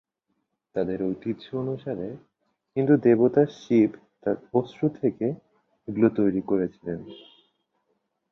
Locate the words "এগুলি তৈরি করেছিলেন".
5.87-6.99